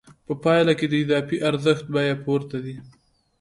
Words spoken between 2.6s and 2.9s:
ځي